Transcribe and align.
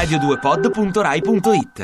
radio2pod.rai.it 0.00 1.78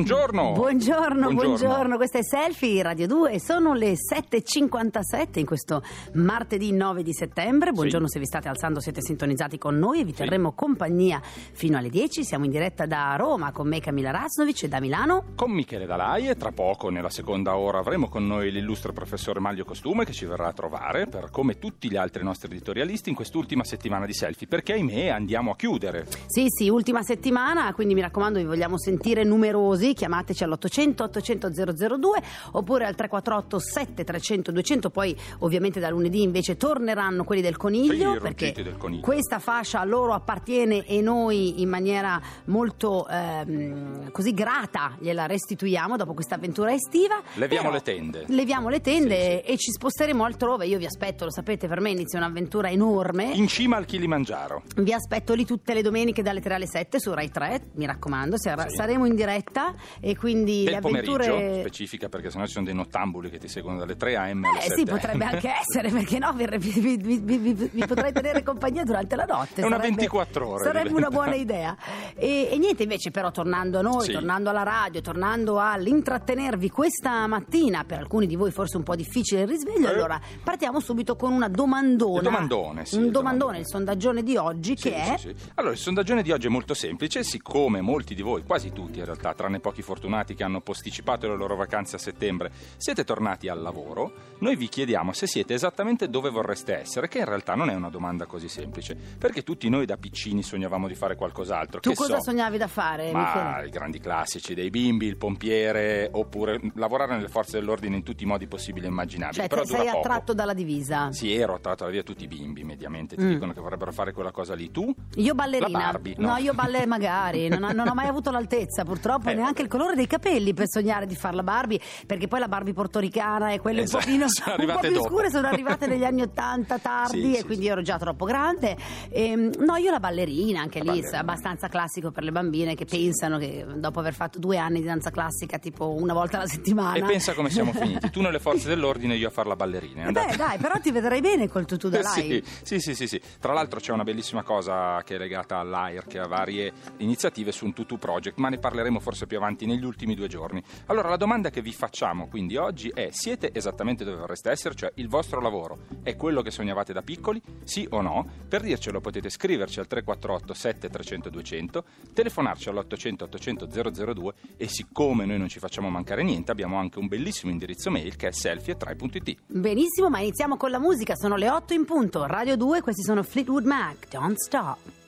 Buongiorno. 0.00 0.52
Buongiorno, 0.52 1.30
buongiorno, 1.34 1.96
questa 1.96 2.16
è 2.16 2.22
Selfie 2.22 2.82
Radio 2.82 3.06
2, 3.06 3.38
sono 3.38 3.74
le 3.74 3.92
7.57 3.92 5.40
in 5.40 5.44
questo 5.44 5.82
martedì 6.14 6.72
9 6.72 7.02
di 7.02 7.12
settembre, 7.12 7.72
buongiorno 7.72 8.08
se 8.08 8.18
vi 8.18 8.24
state 8.24 8.48
alzando, 8.48 8.80
siete 8.80 9.02
sintonizzati 9.02 9.58
con 9.58 9.78
noi 9.78 10.00
e 10.00 10.04
vi 10.04 10.14
terremo 10.14 10.52
compagnia 10.52 11.20
fino 11.22 11.76
alle 11.76 11.90
10, 11.90 12.24
siamo 12.24 12.46
in 12.46 12.50
diretta 12.50 12.86
da 12.86 13.14
Roma 13.18 13.52
con 13.52 13.68
me 13.68 13.80
Camilla 13.80 14.10
Raznovic 14.10 14.62
e 14.62 14.68
da 14.68 14.80
Milano. 14.80 15.24
Con 15.34 15.50
Michele 15.50 15.84
Dalai 15.84 16.28
e 16.28 16.36
tra 16.36 16.50
poco, 16.50 16.88
nella 16.88 17.10
seconda 17.10 17.58
ora, 17.58 17.80
avremo 17.80 18.08
con 18.08 18.26
noi 18.26 18.50
l'illustre 18.50 18.94
professore 18.94 19.38
Maglio 19.38 19.66
Costume 19.66 20.06
che 20.06 20.12
ci 20.12 20.24
verrà 20.24 20.48
a 20.48 20.52
trovare 20.54 21.08
per, 21.08 21.28
come 21.30 21.58
tutti 21.58 21.90
gli 21.90 21.96
altri 21.96 22.24
nostri 22.24 22.50
editorialisti, 22.50 23.10
in 23.10 23.14
quest'ultima 23.14 23.64
settimana 23.64 24.06
di 24.06 24.14
selfie, 24.14 24.46
perché 24.46 24.72
ahimè 24.72 25.08
andiamo 25.08 25.50
a 25.50 25.56
chiudere. 25.56 26.06
Sì, 26.26 26.46
sì, 26.48 26.70
ultima 26.70 27.02
settimana, 27.02 27.70
quindi 27.74 27.92
mi 27.92 28.00
raccomando 28.00 28.38
vi 28.38 28.46
vogliamo 28.46 28.78
sentire 28.78 29.24
numerosi, 29.24 29.89
chiamateci 29.94 30.44
all'800 30.44 31.02
800 31.02 31.50
002 31.50 32.22
oppure 32.52 32.84
al 32.86 32.94
348 32.94 33.58
7300 33.58 34.52
200, 34.52 34.90
poi 34.90 35.16
ovviamente 35.40 35.80
da 35.80 35.88
lunedì 35.90 36.22
invece 36.22 36.56
torneranno 36.56 37.24
quelli 37.24 37.42
del 37.42 37.52
Sì, 37.52 37.58
coniglio 37.58 38.18
perché 38.20 38.52
del 38.52 38.76
coniglio. 38.76 39.02
questa 39.02 39.38
fascia 39.38 39.80
a 39.80 39.84
loro 39.84 40.12
appartiene 40.14 40.84
e 40.86 41.00
noi 41.00 41.60
in 41.60 41.68
maniera 41.68 42.20
molto 42.46 43.06
ehm, 43.08 44.10
così 44.10 44.32
grata 44.32 44.96
gliela 45.00 45.26
restituiamo 45.26 45.96
dopo 45.96 46.14
questa 46.14 46.34
avventura 46.36 46.72
estiva. 46.72 47.20
Leviamo 47.34 47.68
Però 47.70 47.74
le 47.74 47.82
tende. 47.82 48.24
Leviamo 48.28 48.68
le 48.68 48.80
tende 48.80 49.42
Sì, 49.44 49.52
e 49.52 49.56
ci 49.56 49.70
sposteremo 49.72 50.24
altrove, 50.24 50.66
io 50.66 50.78
vi 50.78 50.86
aspetto, 50.86 51.24
lo 51.24 51.30
sapete, 51.30 51.66
per 51.68 51.80
me 51.80 51.90
inizia 51.90 52.18
un'avventura 52.18 52.68
enorme. 52.70 53.24
In 53.32 53.46
cima 53.48 53.76
al 53.76 53.84
Kilimangiaro. 53.86 54.62
Vi 54.76 54.92
aspetto 54.92 55.34
lì 55.34 55.44
tutte 55.44 55.74
le 55.74 55.82
domeniche 55.82 56.22
dalle 56.22 56.40
3 56.40 56.54
alle 56.54 56.66
7 56.66 56.98
su 57.00 57.12
Rai 57.12 57.30
3, 57.30 57.70
mi 57.74 57.86
raccomando, 57.86 58.36
sar- 58.38 58.68
Sì. 58.68 58.76
saremo 58.76 59.06
in 59.06 59.14
diretta 59.14 59.74
e 60.00 60.16
quindi 60.16 60.64
le 60.64 60.72
Del 60.72 60.80
pomeriggio, 60.80 61.14
avventure... 61.14 61.60
specifica 61.60 62.08
perché 62.08 62.30
sennò 62.30 62.44
ci 62.46 62.52
sono 62.52 62.64
dei 62.64 62.74
nottambuli 62.74 63.30
che 63.30 63.38
ti 63.38 63.48
seguono 63.48 63.78
dalle 63.78 63.96
3 63.96 64.16
am 64.16 64.44
alle 64.44 64.58
Eh 64.58 64.62
7 64.62 64.74
sì, 64.76 64.84
potrebbe 64.84 65.24
anche 65.24 65.50
essere, 65.60 65.90
perché 65.90 66.18
no, 66.18 66.32
vi, 66.32 66.46
vi- 66.46 66.96
vi- 66.96 67.52
vi- 67.72 67.86
potrei 67.86 68.12
tenere 68.12 68.42
compagnia 68.42 68.84
durante 68.84 69.16
la 69.16 69.24
notte. 69.24 69.62
È 69.62 69.64
una 69.64 69.76
sarebbe- 69.76 69.96
24 69.96 70.48
ore, 70.48 70.62
Sarebbe 70.64 70.88
diventa. 70.88 71.08
una 71.08 71.16
buona 71.16 71.34
idea. 71.34 71.76
E, 72.14 72.48
e 72.50 72.58
niente, 72.58 72.82
invece 72.84 73.10
però 73.10 73.30
tornando 73.30 73.78
a 73.78 73.82
noi, 73.82 74.04
Sì. 74.04 74.12
tornando 74.12 74.50
alla 74.50 74.62
radio, 74.62 75.00
tornando 75.00 75.58
all'intrattenervi 75.60 76.70
questa 76.70 77.26
mattina, 77.26 77.84
per 77.84 77.98
alcuni 77.98 78.26
di 78.26 78.36
voi 78.36 78.50
forse 78.50 78.76
un 78.76 78.82
po' 78.82 78.96
difficile 78.96 79.42
il 79.42 79.48
risveglio, 79.48 79.88
Eh. 79.88 79.94
allora 79.94 80.20
partiamo 80.42 80.80
subito 80.80 81.16
con 81.16 81.32
una 81.32 81.48
domandona. 81.48 82.18
Il 82.18 82.24
domandone, 82.24 82.84
sì, 82.86 82.96
Un 82.96 83.10
domandone, 83.10 83.58
il 83.58 83.66
sondaggione 83.66 84.22
di 84.22 84.36
oggi 84.36 84.76
Sì, 84.76 84.88
che 84.90 84.94
è... 84.94 85.16
sì, 85.18 85.28
sì. 85.36 85.50
Allora, 85.54 85.72
il 85.74 85.78
sondaggione 85.78 86.22
di 86.22 86.32
oggi 86.32 86.46
è 86.46 86.50
molto 86.50 86.74
semplice, 86.74 87.22
siccome 87.22 87.80
molti 87.80 88.14
di 88.14 88.22
voi, 88.22 88.42
quasi 88.44 88.72
tutti 88.72 88.98
in 88.98 89.04
realtà, 89.04 89.34
tranne 89.34 89.59
pochi 89.60 89.82
fortunati 89.82 90.34
che 90.34 90.44
hanno 90.44 90.60
posticipato 90.60 91.28
le 91.28 91.36
loro 91.36 91.56
vacanze 91.56 91.96
a 91.96 91.98
settembre, 91.98 92.50
siete 92.76 93.04
tornati 93.04 93.48
al 93.48 93.60
lavoro, 93.60 94.12
noi 94.38 94.56
vi 94.56 94.68
chiediamo 94.68 95.12
se 95.12 95.26
siete 95.26 95.54
esattamente 95.54 96.08
dove 96.08 96.30
vorreste 96.30 96.76
essere, 96.78 97.08
che 97.08 97.18
in 97.18 97.24
realtà 97.26 97.54
non 97.54 97.70
è 97.70 97.74
una 97.74 97.90
domanda 97.90 98.26
così 98.26 98.48
semplice, 98.48 98.96
perché 99.18 99.42
tutti 99.42 99.68
noi 99.68 99.86
da 99.86 99.96
piccini 99.96 100.42
sognavamo 100.42 100.88
di 100.88 100.94
fare 100.94 101.16
qualcos'altro. 101.16 101.80
Tu 101.80 101.90
che 101.90 101.96
cosa 101.96 102.16
so, 102.16 102.22
sognavi 102.30 102.58
da 102.58 102.66
fare, 102.68 103.12
Ma 103.12 103.62
i 103.62 103.70
grandi 103.70 103.98
classici 104.00 104.54
dei 104.54 104.70
bimbi, 104.70 105.06
il 105.06 105.16
pompiere, 105.16 106.08
oppure 106.12 106.60
lavorare 106.74 107.14
nelle 107.16 107.28
forze 107.28 107.58
dell'ordine 107.58 107.96
in 107.96 108.02
tutti 108.02 108.22
i 108.24 108.26
modi 108.26 108.46
possibili 108.46 108.86
e 108.86 108.88
immaginabili. 108.88 109.38
Cioè, 109.40 109.48
Però 109.48 109.64
sei 109.64 109.86
poco. 109.86 109.98
attratto 109.98 110.32
dalla 110.34 110.54
divisa. 110.54 111.12
Sì, 111.12 111.34
ero 111.34 111.54
attratto 111.54 111.86
via 111.86 112.02
tutti 112.02 112.24
i 112.24 112.28
bimbi, 112.28 112.62
mediamente. 112.64 113.16
Ti 113.16 113.22
Mm. 113.22 113.28
dicono 113.30 113.52
che 113.52 113.60
vorrebbero 113.60 113.92
fare 113.92 114.12
quella 114.12 114.30
cosa 114.30 114.54
lì. 114.54 114.70
Tu? 114.70 114.94
Io 115.16 115.34
ballerina. 115.34 115.78
Barbie, 115.78 116.14
no? 116.18 116.28
no. 116.28 116.36
io 116.36 116.52
balle 116.54 116.86
magari. 116.86 117.48
Non, 117.48 117.62
ho- 117.64 117.72
non 117.72 117.88
ho 117.88 117.94
mai 117.94 118.06
avuto 118.06 118.30
l'altezza, 118.30 118.84
purtroppo, 118.84 119.28
Eh, 119.30 119.34
neanche 119.34 119.49
il 119.62 119.68
colore 119.68 119.94
dei 119.94 120.06
capelli 120.06 120.54
per 120.54 120.66
sognare 120.68 121.06
di 121.06 121.14
fare 121.16 121.34
la 121.34 121.42
Barbie, 121.42 121.80
perché 122.06 122.28
poi 122.28 122.38
la 122.40 122.48
Barbie 122.48 122.72
portoricana 122.72 123.50
e 123.52 123.60
quelle 123.60 123.82
Esatto, 123.82 123.98
un 123.98 124.04
pochino 124.04 124.28
sono 124.28 124.56
un 124.58 124.66
po' 124.74 124.78
più 124.80 124.92
dopo. 124.92 125.08
scure 125.08 125.30
sono 125.30 125.46
arrivate 125.48 125.86
negli 125.86 126.04
anni 126.04 126.22
Ottanta 126.22 126.78
tardi 126.78 127.20
Sì, 127.22 127.32
e 127.32 127.36
sì, 127.38 127.44
quindi 127.44 127.64
sì. 127.64 127.70
ero 127.70 127.82
già 127.82 127.98
troppo 127.98 128.24
grande. 128.24 128.76
Ehm, 129.10 129.50
no, 129.58 129.76
io 129.76 129.90
la 129.90 130.00
ballerina, 130.00 130.60
anche 130.60 130.78
La 130.82 130.92
lì, 130.92 130.98
ballerina. 131.00 131.20
abbastanza 131.20 131.68
classico 131.68 132.10
per 132.10 132.22
le 132.24 132.32
bambine 132.32 132.74
che 132.74 132.84
pensano 132.84 133.38
che 133.38 133.64
dopo 133.76 133.98
aver 134.00 134.14
fatto 134.14 134.38
due 134.38 134.56
anni 134.58 134.80
di 134.80 134.86
danza 134.86 135.10
classica, 135.10 135.58
tipo 135.58 135.92
una 135.94 136.12
volta 136.14 136.36
alla 136.38 136.46
settimana. 136.46 136.96
E 136.96 137.02
pensa 137.02 137.32
come 137.34 137.50
siamo 137.50 137.72
finiti. 137.72 138.10
Tu 138.10 138.20
nelle 138.20 138.38
forze 138.38 138.68
dell'ordine, 138.68 139.14
io 139.16 139.28
a 139.28 139.30
fare 139.30 139.48
la 139.48 139.56
ballerina. 139.56 140.02
È 140.02 140.06
andata- 140.06 140.26
Beh, 140.28 140.36
dai, 140.36 140.58
però 140.58 140.78
ti 140.80 140.90
vedrei 140.90 141.20
bene 141.20 141.48
col 141.48 141.64
tutù 141.66 141.88
da 141.88 142.02
Sì, 142.10 142.28
lei. 142.28 142.44
sì, 142.62 142.78
sì, 142.80 142.94
sì, 142.94 143.06
sì. 143.06 143.20
Tra 143.40 143.52
l'altro 143.52 143.78
c'è 143.80 143.92
una 143.92 144.04
bellissima 144.04 144.42
cosa 144.42 145.02
che 145.04 145.14
è 145.16 145.18
legata 145.18 145.58
all'AIR, 145.58 146.06
che 146.06 146.18
ha 146.18 146.26
varie 146.26 146.72
iniziative 146.98 147.52
su 147.52 147.64
un 147.64 147.72
tutu 147.72 147.98
project, 147.98 148.38
ma 148.38 148.48
ne 148.48 148.58
parleremo 148.58 148.98
forse 149.00 149.26
più 149.26 149.36
avanti 149.36 149.39
negli 149.66 149.84
ultimi 149.84 150.14
due 150.14 150.28
giorni. 150.28 150.62
Allora, 150.86 151.08
la 151.08 151.16
domanda 151.16 151.50
che 151.50 151.62
vi 151.62 151.72
facciamo 151.72 152.28
quindi 152.28 152.56
oggi 152.56 152.90
è: 152.94 153.08
siete 153.10 153.50
esattamente 153.52 154.04
dove 154.04 154.18
vorreste 154.18 154.50
essere? 154.50 154.74
Cioè, 154.74 154.92
il 154.96 155.08
vostro 155.08 155.40
lavoro 155.40 155.80
è 156.02 156.14
quello 156.14 156.42
che 156.42 156.50
sognavate 156.50 156.92
da 156.92 157.02
piccoli? 157.02 157.40
Sì 157.64 157.86
o 157.90 158.00
no? 158.00 158.26
Per 158.48 158.60
dircelo 158.60 159.00
potete 159.00 159.30
scriverci 159.30 159.80
al 159.80 159.86
348 159.86 160.54
7300 160.54 161.30
200, 161.30 161.84
telefonarci 162.12 162.68
all'800 162.68 163.22
800 163.24 163.66
002 164.14 164.34
e 164.56 164.68
siccome 164.68 165.24
noi 165.24 165.38
non 165.38 165.48
ci 165.48 165.58
facciamo 165.58 165.88
mancare 165.90 166.22
niente, 166.22 166.50
abbiamo 166.50 166.78
anche 166.78 166.98
un 166.98 167.08
bellissimo 167.08 167.50
indirizzo 167.50 167.90
mail 167.90 168.16
che 168.16 168.28
è 168.28 168.30
selfie3.it. 168.30 169.36
Benissimo, 169.46 170.10
ma 170.10 170.20
iniziamo 170.20 170.56
con 170.56 170.70
la 170.70 170.78
musica. 170.78 171.14
Sono 171.16 171.36
le 171.36 171.48
8 171.48 171.74
in 171.74 171.84
punto. 171.84 172.26
Radio 172.26 172.56
2, 172.56 172.80
questi 172.80 173.02
sono 173.02 173.22
Fleetwood 173.22 173.64
Mac. 173.64 174.08
Don't 174.10 174.36
stop. 174.36 174.99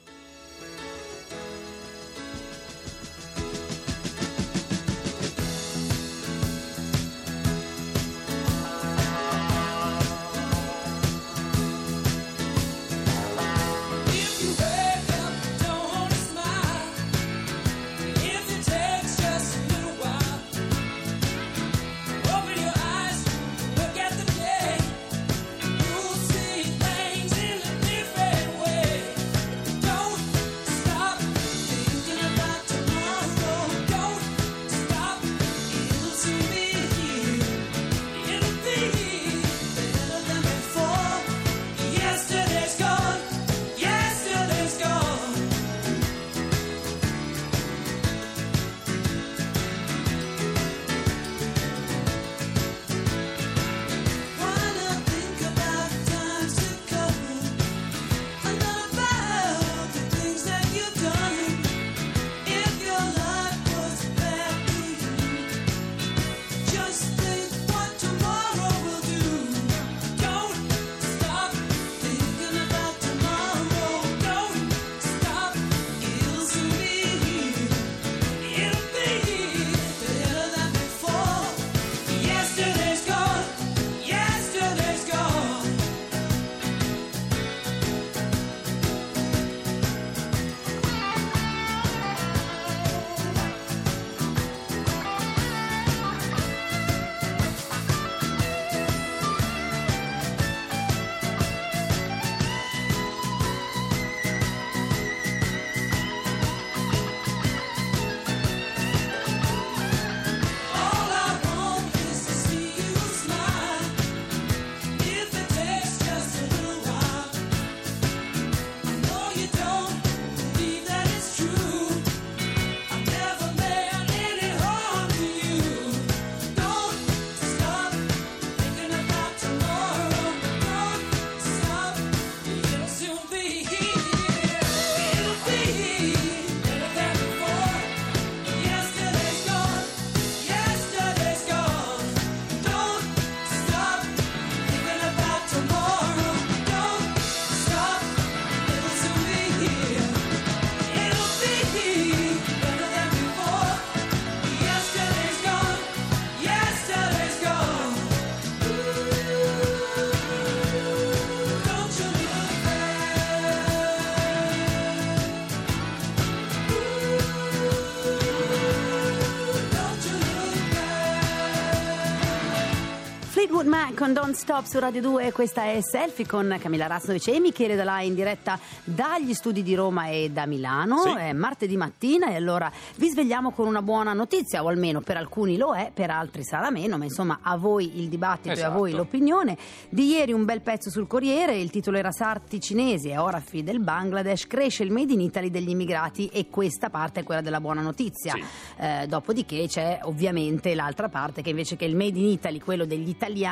Fleetwood 173.62 173.66
Mac 173.66 173.94
con 173.94 174.12
Don't 174.12 174.34
Stop 174.34 174.64
su 174.64 174.78
Radio 174.80 175.00
2, 175.00 175.30
questa 175.30 175.64
è 175.64 175.78
Selfie 175.80 176.26
con 176.26 176.56
Camilla 176.58 176.86
Razzovic 176.86 177.28
e 177.28 177.38
Michele 177.38 177.76
Dalà 177.76 178.00
in 178.00 178.14
diretta 178.14 178.58
dagli 178.82 179.34
studi 179.34 179.62
di 179.62 179.74
Roma 179.74 180.06
e 180.08 180.30
da 180.30 180.46
Milano. 180.46 180.98
Sì. 180.98 181.10
È 181.14 181.32
martedì 181.32 181.76
mattina 181.76 182.30
e 182.30 182.34
allora 182.34 182.70
vi 182.96 183.08
svegliamo 183.08 183.52
con 183.52 183.66
una 183.66 183.80
buona 183.82 184.14
notizia, 184.14 184.64
o 184.64 184.68
almeno 184.68 185.00
per 185.00 185.16
alcuni 185.16 185.56
lo 185.56 185.74
è, 185.74 185.90
per 185.94 186.10
altri 186.10 186.42
sarà 186.44 186.70
meno, 186.70 186.98
ma 186.98 187.04
insomma 187.04 187.38
a 187.42 187.56
voi 187.56 188.00
il 188.00 188.08
dibattito 188.08 188.48
e 188.48 188.52
a 188.52 188.54
Esatto. 188.54 188.78
voi 188.78 188.92
l'opinione. 188.92 189.56
Di 189.88 190.08
ieri 190.08 190.32
un 190.32 190.44
bel 190.44 190.60
pezzo 190.60 190.90
sul 190.90 191.06
Corriere, 191.06 191.56
il 191.56 191.70
titolo 191.70 191.98
era 191.98 192.10
Sarti 192.10 192.60
cinesi 192.60 193.10
e 193.10 193.18
orafi 193.18 193.62
del 193.62 193.80
Bangladesh, 193.80 194.46
cresce 194.46 194.82
il 194.82 194.90
Made 194.90 195.12
in 195.12 195.20
Italy 195.20 195.50
degli 195.50 195.70
immigrati 195.70 196.26
e 196.32 196.48
questa 196.48 196.90
parte 196.90 197.20
è 197.20 197.22
quella 197.22 197.42
della 197.42 197.60
buona 197.60 197.80
notizia. 197.80 198.32
Sì. 198.32 198.42
Eh, 198.78 199.06
dopodiché 199.06 199.66
c'è 199.68 200.00
ovviamente 200.02 200.74
l'altra 200.74 201.08
parte 201.08 201.42
che 201.42 201.50
invece 201.50 201.76
che 201.76 201.84
il 201.84 201.94
Made 201.94 202.18
in 202.18 202.26
Italy, 202.26 202.58
quello 202.58 202.86
degli 202.86 203.08
italiani 203.08 203.50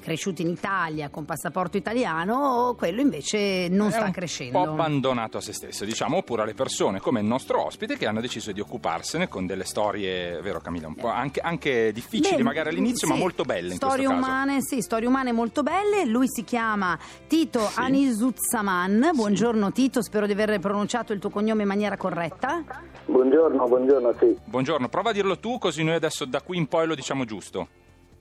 cresciuti 0.00 0.42
in 0.42 0.48
Italia 0.48 1.08
con 1.08 1.24
passaporto 1.24 1.76
italiano, 1.76 2.74
quello 2.78 3.00
invece 3.00 3.68
non 3.68 3.88
È 3.88 3.92
sta 3.92 4.04
un 4.04 4.10
crescendo. 4.12 4.62
po' 4.62 4.70
abbandonato 4.70 5.38
a 5.38 5.40
se 5.40 5.52
stesso, 5.52 5.84
diciamo, 5.84 6.18
oppure 6.18 6.42
alle 6.42 6.54
persone 6.54 7.00
come 7.00 7.20
il 7.20 7.26
nostro 7.26 7.64
ospite 7.64 7.96
che 7.96 8.06
hanno 8.06 8.20
deciso 8.20 8.52
di 8.52 8.60
occuparsene 8.60 9.28
con 9.28 9.46
delle 9.46 9.64
storie, 9.64 10.40
vero 10.42 10.60
Camilla, 10.60 10.86
un 10.86 10.94
po' 10.94 11.08
anche, 11.08 11.40
anche 11.40 11.92
difficili 11.92 12.36
Beh, 12.36 12.42
magari 12.42 12.68
all'inizio, 12.68 13.06
sì, 13.06 13.12
ma 13.12 13.18
molto 13.18 13.42
belle 13.44 13.70
in 13.70 13.76
storie 13.76 14.04
questo 14.06 14.14
caso. 14.22 14.26
umane, 14.32 14.62
sì, 14.62 14.80
storie 14.80 15.08
umane 15.08 15.32
molto 15.32 15.62
belle. 15.62 16.04
Lui 16.04 16.26
si 16.28 16.44
chiama 16.44 16.98
Tito 17.26 17.60
Sì. 17.66 17.80
Anisuzzaman. 17.80 19.10
Buongiorno 19.14 19.72
Tito, 19.72 20.02
spero 20.02 20.26
di 20.26 20.32
aver 20.32 20.58
pronunciato 20.60 21.12
il 21.12 21.18
tuo 21.18 21.30
cognome 21.30 21.62
in 21.62 21.68
maniera 21.68 21.96
corretta. 21.96 22.62
Buongiorno, 23.06 23.64
buongiorno, 23.64 24.14
sì. 24.18 24.36
Buongiorno, 24.44 24.88
prova 24.88 25.10
a 25.10 25.12
dirlo 25.12 25.38
tu 25.38 25.58
così 25.58 25.82
noi 25.84 25.94
adesso 25.94 26.24
da 26.24 26.40
qui 26.42 26.56
in 26.58 26.66
poi 26.66 26.86
lo 26.86 26.94
diciamo 26.94 27.24
giusto. 27.24 27.68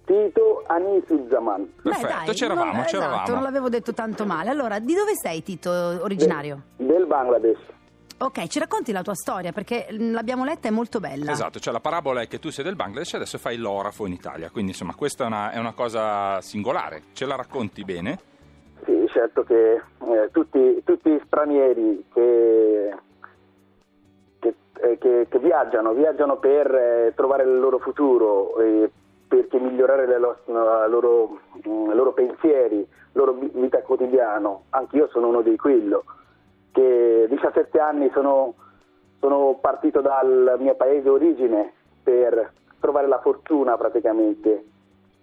Tito 0.05 0.63
Anisuzzaman, 0.67 1.73
Perfetto, 1.81 2.07
Beh, 2.07 2.25
dai, 2.25 2.33
c'eravamo, 2.35 2.71
non, 2.73 2.83
c'eravamo. 2.83 3.15
Esatto, 3.15 3.33
non 3.33 3.43
l'avevo 3.43 3.69
detto 3.69 3.93
tanto 3.93 4.25
male. 4.25 4.49
Allora, 4.51 4.79
di 4.79 4.93
dove 4.93 5.15
sei 5.15 5.41
Tito, 5.43 5.69
originario? 5.71 6.61
del 6.77 7.05
Bangladesh. 7.07 7.59
Ok, 8.17 8.47
ci 8.47 8.59
racconti 8.59 8.91
la 8.93 9.01
tua 9.01 9.13
storia 9.15 9.51
perché 9.51 9.87
l'abbiamo 9.89 10.45
letta, 10.45 10.67
è 10.69 10.71
molto 10.71 10.99
bella. 11.01 11.31
Esatto, 11.31 11.59
cioè 11.59 11.73
la 11.73 11.81
parabola 11.81 12.21
è 12.21 12.27
che 12.27 12.39
tu 12.39 12.49
sei 12.49 12.63
del 12.63 12.75
Bangladesh 12.75 13.13
e 13.13 13.17
adesso 13.17 13.37
fai 13.37 13.57
l'orafo 13.57 14.05
in 14.05 14.13
Italia, 14.13 14.49
quindi 14.51 14.71
insomma 14.71 14.93
questa 14.95 15.25
è 15.25 15.27
una, 15.27 15.51
è 15.51 15.57
una 15.59 15.73
cosa 15.73 16.39
singolare, 16.39 17.01
ce 17.13 17.25
la 17.25 17.35
racconti 17.35 17.83
bene? 17.83 18.17
Sì, 18.85 19.05
certo 19.11 19.43
che 19.43 19.73
eh, 19.73 20.29
tutti, 20.31 20.81
tutti 20.85 21.19
stranieri 21.25 22.05
che, 22.13 22.95
che, 24.39 24.55
eh, 24.81 24.97
che- 24.97 25.25
che 25.29 25.39
viaggiano, 25.39 25.91
viaggiano 25.91 26.37
per 26.37 26.73
eh, 26.73 27.13
trovare 27.15 27.43
il 27.43 27.59
loro 27.59 27.79
futuro, 27.79 28.57
eh, 28.61 28.89
perché 29.35 29.59
migliorare 29.59 30.07
la 30.07 30.87
loro, 30.87 31.39
mm, 31.67 31.91
i 31.91 31.95
loro 31.95 32.13
pensieri, 32.13 32.77
il 32.77 32.87
loro 33.11 33.33
vi- 33.33 33.51
vita 33.53 33.81
quotidiana. 33.81 34.57
Anch'io 34.69 35.07
sono 35.09 35.27
uno 35.27 35.41
di 35.41 35.55
quello, 35.57 36.03
che 36.71 37.23
a 37.25 37.27
17 37.27 37.79
anni 37.79 38.09
sono, 38.13 38.53
sono 39.19 39.57
partito 39.61 40.01
dal 40.01 40.55
mio 40.59 40.75
paese 40.75 41.03
d'origine 41.03 41.73
per 42.03 42.51
trovare 42.79 43.07
la 43.07 43.19
fortuna 43.19 43.77
praticamente. 43.77 44.63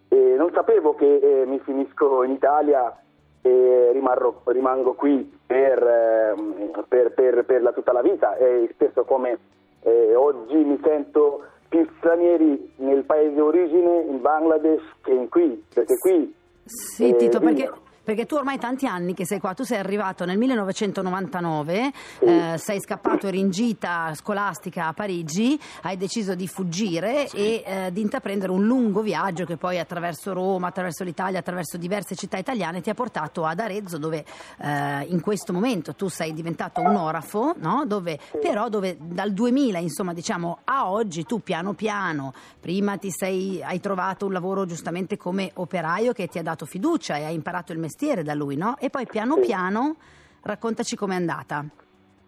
E 0.09 0.35
non 0.37 0.51
sapevo 0.53 0.95
che 0.95 1.17
eh, 1.17 1.47
mi 1.47 1.59
finisco 1.61 2.23
in 2.23 2.33
Italia 2.33 2.95
e 3.41 3.91
rimarrò- 3.93 4.41
rimango 4.45 4.93
qui 4.95 5.39
per, 5.47 5.83
ehm, 5.83 6.85
per- 6.89 7.13
per- 7.15 7.45
per 7.45 7.63
la- 7.63 7.73
tutta 7.73 7.93
la 7.93 8.03
vita 8.03 8.37
e 8.37 8.69
spesso 8.73 9.05
come 9.05 9.39
eh, 9.85 10.15
oggi 10.15 10.55
mi 10.55 10.79
sento 10.83 11.45
più 11.73 11.89
stranieri 11.97 12.71
nel 12.77 13.03
paese 13.05 13.35
d'origine, 13.35 14.05
in 14.07 14.21
Bangladesh, 14.21 14.83
che 15.03 15.13
in 15.13 15.29
qui, 15.31 15.65
perché 15.73 15.97
qui 15.97 16.35
Sì, 16.65 17.09
Eh, 17.09 17.17
Tito, 17.17 17.39
dimmi. 17.39 17.55
perché, 17.55 17.73
perché 18.03 18.27
tu 18.27 18.35
ormai 18.35 18.59
tanti 18.59 18.87
anni 18.87 19.15
che 19.15 19.25
sei 19.25 19.39
qua, 19.39 19.55
tu 19.55 19.63
sei 19.63 19.79
arrivato 19.79 20.25
nel 20.25 20.37
1999, 20.37 21.93
eh, 22.21 22.55
sei 22.59 22.81
scappato, 22.81 23.29
eri 23.29 23.39
in 23.39 23.51
gita 23.51 24.13
scolastica 24.15 24.89
a 24.89 24.93
Parigi, 24.93 25.59
hai 25.83 25.97
deciso 25.97 26.35
di 26.35 26.49
fuggire 26.49 27.29
e 27.31 27.63
eh, 27.65 27.93
di 27.93 28.01
intraprendere 28.01 28.51
un 28.51 28.67
lungo 28.67 29.03
viaggio 29.03 29.45
che 29.45 29.57
poi 29.57 29.79
attraverso 29.79 30.33
Roma, 30.33 30.69
attraverso 30.69 31.05
l'Italia, 31.05 31.39
attraverso 31.39 31.77
diverse 31.77 32.17
città 32.17 32.39
italiane 32.39 32.81
ti 32.81 32.91
ha 32.91 32.95
portato 32.95 33.45
ad 33.45 33.61
Arezzo 33.61 33.99
dove 33.99 34.25
eh, 34.59 35.03
in 35.09 35.21
questo 35.21 35.53
momento 35.53 35.95
tu 35.95 36.09
sei 36.09 36.33
diventato 36.33 36.81
un 36.81 36.97
orafo, 36.97 37.55
no? 37.59 37.85
dove, 37.87 38.19
però 38.41 38.69
dove 38.69 38.97
dal 38.99 39.33
2000 39.33 39.79
insomma 39.79 40.13
diciamo 40.13 40.59
a 40.65 40.91
oggi 40.91 41.25
tu 41.25 41.41
piano 41.41 41.75
piano, 41.75 42.35
prima 42.61 42.97
ti 42.97 43.11
sei, 43.13 43.63
hai 43.63 43.79
trovato 43.79 44.27
un 44.27 44.33
lavoro 44.33 44.67
giustamente 44.67 45.17
come 45.17 45.51
operaio 45.55 46.13
che 46.13 46.27
ti 46.27 46.39
ha 46.39 46.43
dato 46.43 46.67
fiducia 46.67 47.17
e 47.17 47.25
hai 47.25 47.35
imparato 47.35 47.73
il 47.73 47.79
mestiere 47.79 47.91
da 48.23 48.35
lui, 48.35 48.57
no? 48.57 48.77
E 48.79 48.91
poi 48.91 49.07
piano 49.07 49.37
piano 49.39 49.97
raccontaci 50.43 50.97
com'è 50.97 51.15
andata. 51.15 51.65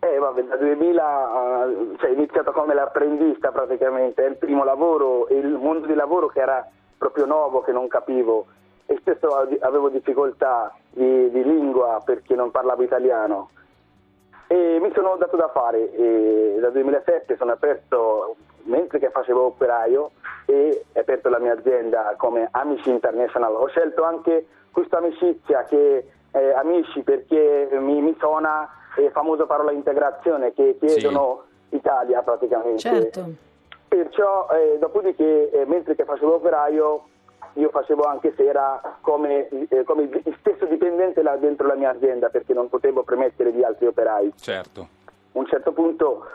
Eh, 0.01 0.19
vabbè, 0.19 0.43
da 0.43 0.57
2000 0.57 1.65
eh, 1.65 1.97
cioè, 1.99 2.11
ho 2.11 2.13
iniziato 2.13 2.53
come 2.53 2.75
l'apprendista 2.75 3.51
praticamente, 3.51 4.25
è 4.25 4.29
il 4.29 4.37
primo 4.37 4.63
lavoro, 4.63 5.29
il 5.31 5.57
mondo 5.59 5.87
di 5.87 5.95
lavoro 5.95 6.29
che 6.29 6.41
era 6.41 6.69
proprio 6.99 7.25
nuovo, 7.25 7.63
che 7.63 7.73
non 7.73 7.89
capivo 7.89 8.47
e 8.87 8.97
spesso 9.01 9.29
ave- 9.29 9.59
avevo 9.61 9.89
difficoltà 9.89 10.75
di, 10.91 11.31
di 11.31 11.43
lingua 11.43 12.03
perché 12.05 12.35
non 12.35 12.51
parlavo 12.51 12.83
italiano. 12.83 13.51
E 14.47 14.79
mi 14.81 14.93
sono 14.95 15.17
dato 15.17 15.37
da 15.37 15.49
fare 15.49 15.91
e 15.95 16.59
dal 16.61 16.73
2007 16.73 17.37
sono 17.37 17.53
aperto, 17.53 18.37
mentre 18.65 18.99
che 18.99 19.11
facevo 19.11 19.47
operaio, 19.47 20.11
e 20.45 20.85
ho 20.93 21.01
aperto 21.01 21.31
la 21.31 21.39
mia 21.39 21.55
azienda 21.55 22.15
come 22.19 22.49
Amici 22.51 22.91
International. 22.91 23.55
Ho 23.55 23.69
scelto 23.69 24.05
anche 24.05 24.47
questa 24.75 24.99
amicizia 24.99 25.65
che 25.65 26.11
eh, 26.33 26.53
amici 26.53 27.03
perché 27.03 27.69
mi, 27.81 28.03
mi 28.03 28.15
suona 28.19 28.69
eh, 28.97 29.11
famosa 29.11 29.47
parola 29.47 29.71
integrazione 29.71 30.53
che 30.53 30.77
chiedono 30.81 31.45
Italia 31.71 32.21
praticamente. 32.23 32.79
Certo. 32.79 33.25
Perciò, 33.87 34.49
eh, 34.51 34.79
dopodiché, 34.79 35.51
eh, 35.51 35.65
mentre 35.67 35.95
che 35.95 36.05
facevo 36.05 36.35
operaio, 36.35 37.05
io 37.55 37.69
facevo 37.71 38.03
anche 38.03 38.35
sera 38.37 38.99
come, 39.01 39.49
eh, 39.69 39.85
come 39.85 40.03
il 40.03 40.37
stesso 40.41 40.65
dipendente 40.65 41.23
là 41.23 41.37
dentro 41.37 41.69
la 41.69 41.77
mia 41.77 41.91
azienda 41.91 42.29
perché 42.29 42.53
non 42.53 42.69
potevo 42.69 43.05
permettere 43.05 43.53
di 43.53 43.63
altri 43.63 43.87
operai. 43.87 44.33
Certo. 44.37 44.81
A 44.81 45.39
un 45.39 45.47
certo 45.47 45.73
punto 45.73 46.27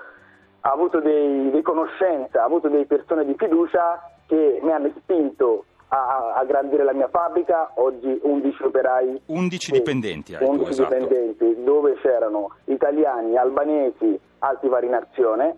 ha 0.61 0.71
avuto 0.71 1.01
dei, 1.01 1.51
dei 1.51 1.61
conoscenze, 1.61 2.37
ha 2.37 2.43
avuto 2.43 2.69
delle 2.69 2.85
persone 2.85 3.25
di 3.25 3.35
fiducia 3.37 4.01
che 4.27 4.59
mi 4.61 4.71
hanno 4.71 4.91
spinto 4.97 5.65
a, 5.89 6.33
a 6.35 6.45
grandire 6.45 6.83
la 6.83 6.93
mia 6.93 7.07
fabbrica, 7.07 7.71
oggi 7.75 8.19
11 8.21 8.63
operai. 8.63 9.21
11 9.25 9.65
sì, 9.65 9.71
dipendenti 9.71 10.35
hai 10.35 10.43
tu, 10.43 10.51
11 10.51 10.69
esatto. 10.69 10.93
dipendenti, 10.93 11.63
dove 11.63 11.95
c'erano 12.01 12.51
italiani, 12.65 13.37
albanesi, 13.37 14.19
alti 14.39 14.67
vari 14.67 14.87
nazione 14.89 15.57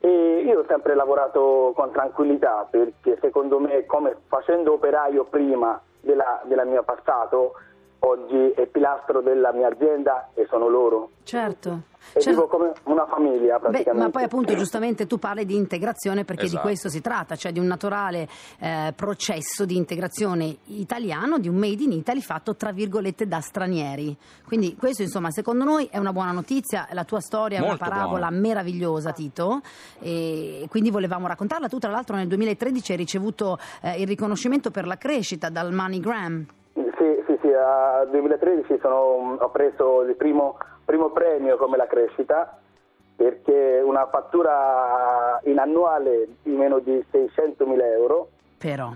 e 0.00 0.42
io 0.44 0.60
ho 0.60 0.64
sempre 0.68 0.94
lavorato 0.94 1.72
con 1.74 1.90
tranquillità 1.90 2.66
perché 2.70 3.16
secondo 3.22 3.58
me 3.58 3.86
come 3.86 4.14
facendo 4.26 4.74
operaio 4.74 5.24
prima 5.24 5.80
della, 6.00 6.42
della 6.44 6.64
mio 6.64 6.82
passato 6.82 7.54
oggi 8.06 8.52
è 8.54 8.66
pilastro 8.66 9.20
della 9.22 9.52
mia 9.52 9.68
azienda 9.68 10.30
e 10.34 10.46
sono 10.50 10.68
loro 10.68 11.10
Certo. 11.24 11.82
e 12.12 12.20
Certo. 12.20 12.30
vivo 12.30 12.46
come 12.48 12.72
una 12.84 13.06
famiglia 13.06 13.54
Beh, 13.58 13.68
praticamente 13.68 14.04
ma 14.04 14.10
poi 14.10 14.24
appunto 14.24 14.54
giustamente 14.54 15.06
tu 15.06 15.18
parli 15.18 15.46
di 15.46 15.56
integrazione 15.56 16.24
perché 16.24 16.44
Esatto. 16.44 16.60
di 16.60 16.66
questo 16.66 16.88
si 16.90 17.00
tratta, 17.00 17.34
cioè 17.36 17.50
di 17.50 17.58
un 17.58 17.66
naturale 17.66 18.28
eh, 18.58 18.92
processo 18.94 19.64
di 19.64 19.76
integrazione 19.76 20.56
italiano, 20.66 21.38
di 21.38 21.48
un 21.48 21.56
made 21.56 21.82
in 21.82 21.92
Italy 21.92 22.20
fatto 22.20 22.54
tra 22.56 22.72
virgolette 22.72 23.26
da 23.26 23.40
stranieri. 23.40 24.14
Quindi 24.46 24.76
questo 24.76 25.00
insomma 25.02 25.30
secondo 25.30 25.64
noi 25.64 25.88
è 25.90 25.96
una 25.96 26.12
buona 26.12 26.32
notizia, 26.32 26.86
la 26.92 27.04
tua 27.04 27.20
storia 27.20 27.56
è 27.58 27.60
una 27.60 27.70
Molto 27.70 27.84
parabola 27.84 28.28
buona. 28.28 28.36
meravigliosa 28.40 29.12
Tito 29.12 29.60
e 30.00 30.66
quindi 30.68 30.90
volevamo 30.90 31.26
raccontarla. 31.26 31.68
Tu 31.68 31.78
tra 31.78 31.90
l'altro 31.90 32.16
nel 32.16 32.26
2013 32.28 32.92
hai 32.92 32.98
ricevuto 32.98 33.58
eh, 33.80 34.00
il 34.00 34.06
riconoscimento 34.06 34.70
per 34.70 34.86
la 34.86 34.98
crescita 34.98 35.48
dal 35.48 35.72
MoneyGram. 35.72 36.46
Sì, 37.44 37.52
a 37.52 38.06
2013 38.10 38.78
sono- 38.80 39.36
ho 39.38 39.50
preso 39.50 40.00
il 40.00 40.16
primo, 40.16 40.56
primo 40.86 41.10
premio 41.10 41.58
come 41.58 41.76
la 41.76 41.86
crescita 41.86 42.58
perché 43.14 43.82
una 43.84 44.06
fattura 44.06 45.38
in 45.44 45.58
annuale 45.58 46.26
di 46.42 46.52
meno 46.56 46.78
di 46.78 47.04
600.000 47.10 47.84
euro, 47.92 48.28
Però, 48.56 48.92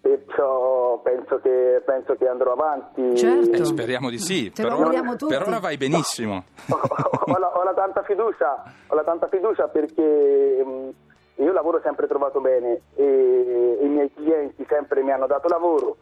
perciò 0.00 0.98
penso 0.98 1.38
che, 1.40 1.80
penso 1.86 2.16
che 2.16 2.26
andrò 2.26 2.52
avanti. 2.54 3.16
Certo. 3.16 3.52
Eh, 3.62 3.64
speriamo 3.64 4.10
di 4.10 4.18
sì, 4.18 4.50
Te 4.50 4.62
per 4.62 4.72
ora, 4.72 5.00
tutti. 5.16 5.32
per 5.36 5.46
ora 5.46 5.60
vai 5.60 5.76
benissimo. 5.76 6.42
ho, 6.70 6.80
ho 7.32 7.38
la, 7.38 7.56
ho 7.56 7.62
la 7.62 7.72
tanta 7.72 8.02
fiducia, 8.02 8.64
ho 8.88 8.94
la 8.96 9.04
tanta 9.04 9.28
fiducia 9.28 9.68
perché 9.68 10.64
mh, 10.64 11.42
io 11.42 11.52
lavoro 11.52 11.80
sempre 11.84 12.08
trovato 12.08 12.40
bene 12.40 12.80
e 12.96 13.78
i 13.80 13.86
miei 13.86 14.12
clienti 14.12 14.66
sempre 14.68 15.02
mi 15.04 15.12
hanno 15.12 15.26
dato 15.28 15.46
lavoro 15.46 15.96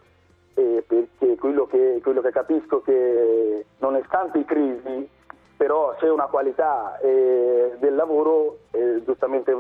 e 0.61 0.83
perché 0.87 1.37
quello 1.37 1.67
che, 1.67 2.01
quello 2.03 2.21
che 2.21 2.31
capisco 2.31 2.83
che 2.83 3.65
nonostante 3.79 4.39
i 4.39 4.45
crisi 4.45 5.09
però 5.61 5.95
se 6.01 6.07
una 6.07 6.25
qualità 6.25 6.99
eh, 7.01 7.77
del 7.79 7.95
lavoro 7.95 8.61
eh, 8.71 9.03
giustamente 9.05 9.55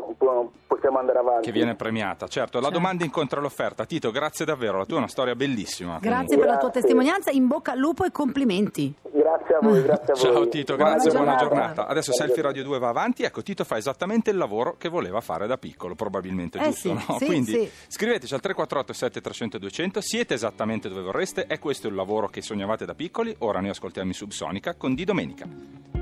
possiamo 0.67 0.99
andare 0.99 1.19
avanti. 1.19 1.43
Che 1.45 1.53
viene 1.53 1.75
premiata, 1.75 2.27
certo. 2.27 2.57
La 2.57 2.65
Certo. 2.65 2.79
domanda 2.79 3.05
incontra 3.05 3.39
l'offerta. 3.39 3.85
Tito, 3.85 4.11
grazie 4.11 4.47
davvero, 4.47 4.79
la 4.79 4.87
tua 4.87 4.95
è 4.95 4.99
una 5.01 5.09
storia 5.09 5.35
bellissima. 5.35 5.99
Grazie 6.01 6.39
per 6.39 6.47
la 6.47 6.57
tua 6.57 6.71
testimonianza, 6.71 7.31
in 7.31 7.47
bocca 7.47 7.73
al 7.73 7.79
lupo 7.79 8.05
e 8.05 8.11
complimenti. 8.13 8.95
Grazie 9.37 9.55
a 9.55 9.59
voi, 9.61 9.83
grazie 9.83 10.13
a 10.13 10.17
voi. 10.17 10.25
Ciao 10.33 10.49
Tito, 10.49 10.75
Buona 10.77 10.91
grazie, 10.91 11.11
buona 11.11 11.37
giornata. 11.37 11.49
giornata. 11.55 11.87
Adesso 11.87 12.13
Selfie 12.13 12.43
Radio 12.43 12.63
2 12.65 12.79
va 12.79 12.89
avanti. 12.89 13.23
Ecco, 13.23 13.43
Tito 13.43 13.65
fa 13.65 13.77
esattamente 13.77 14.31
il 14.31 14.37
lavoro 14.37 14.77
che 14.77 14.89
voleva 14.89 15.21
fare 15.21 15.47
da 15.47 15.57
piccolo, 15.57 15.95
probabilmente, 15.95 16.59
Eh 16.59 16.65
giusto? 16.65 16.81
sì, 16.81 16.93
no? 16.93 17.17
sì, 17.19 17.27
Quindi 17.27 17.53
sì. 17.53 17.71
scriveteci 17.89 18.35
al 18.35 18.41
348 18.41 18.93
7300 18.93 19.59
200. 19.59 20.01
Siete 20.01 20.35
esattamente 20.35 20.89
dove 20.89 21.03
vorreste? 21.03 21.47
È 21.47 21.59
questo 21.59 21.87
il 21.89 21.95
lavoro 21.95 22.29
che 22.29 22.43
sognavate 22.43 22.85
da 22.85 22.95
piccoli? 22.95 23.35
Ora 23.39 23.61
noi 23.61 23.71
ascoltiamo 23.71 24.09
in 24.09 24.15
Subsonica 24.15 24.75
con 24.75 24.95
Di 24.95 25.05
Domenica. 25.05 26.00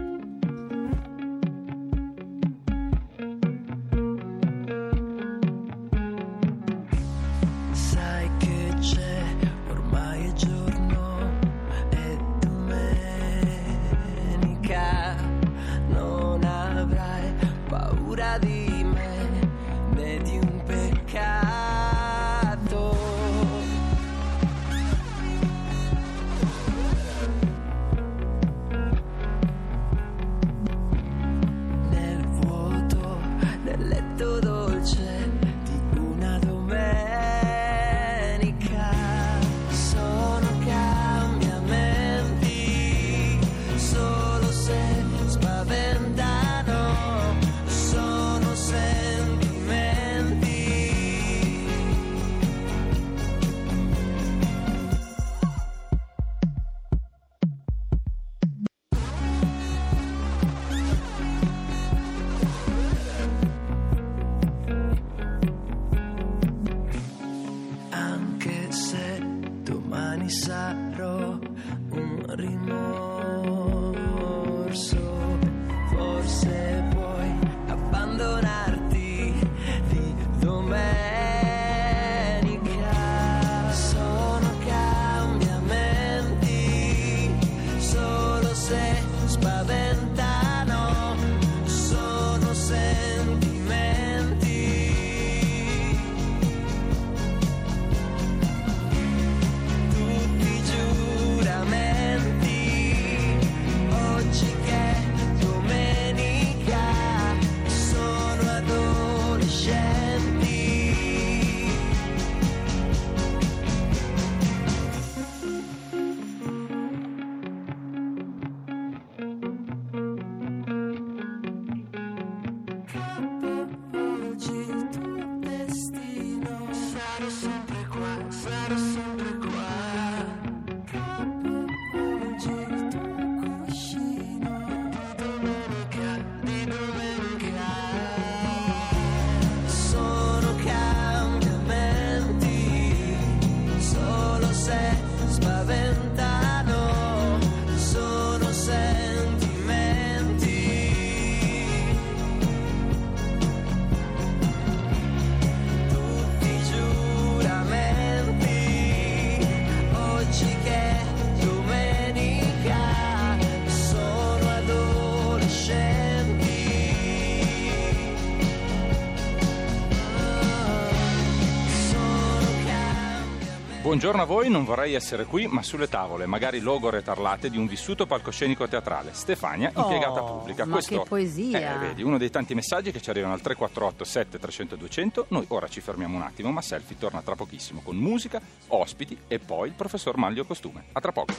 Buongiorno 173.88 174.20
a 174.20 174.26
voi, 174.26 174.50
non 174.50 174.66
vorrei 174.66 174.92
essere 174.92 175.24
qui, 175.24 175.46
ma 175.46 175.62
sulle 175.62 175.88
tavole, 175.88 176.26
magari 176.26 176.60
logore 176.60 177.02
tarlate 177.02 177.48
di 177.48 177.56
un 177.56 177.66
vissuto 177.66 178.04
palcoscenico 178.04 178.68
teatrale. 178.68 179.12
Stefania, 179.14 179.70
Oh, 179.72 179.84
impiegata 179.84 180.20
pubblica. 180.20 180.66
ma 180.66 180.78
che 180.78 181.00
poesia. 181.08 181.76
Eh, 181.76 181.78
vedi, 181.78 182.02
uno 182.02 182.18
dei 182.18 182.28
tanti 182.28 182.54
messaggi 182.54 182.92
che 182.92 183.00
ci 183.00 183.08
arrivano 183.08 183.32
al 183.32 183.40
348 183.40 184.04
7300 184.04 184.76
200. 184.76 185.24
Noi 185.28 185.46
ora 185.48 185.68
ci 185.68 185.80
fermiamo 185.80 186.16
un 186.16 186.22
attimo, 186.22 186.52
ma 186.52 186.60
Selfie 186.60 186.98
torna 186.98 187.22
tra 187.22 187.34
pochissimo 187.34 187.80
con 187.82 187.96
musica, 187.96 188.38
ospiti 188.66 189.16
e 189.26 189.38
poi 189.38 189.68
il 189.68 189.74
professor 189.74 190.18
Maglio 190.18 190.44
Costume. 190.44 190.84
A 190.92 191.00
tra 191.00 191.10
poco. 191.12 191.32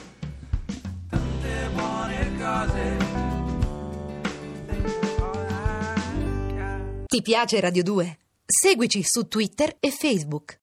buone 1.72 2.36
cose 2.36 2.96
Ti 7.06 7.22
piace 7.22 7.60
Radio 7.60 7.84
2? 7.84 8.18
Seguici 8.44 9.04
su 9.04 9.28
Twitter 9.28 9.76
e 9.78 9.92
Facebook. 9.92 10.58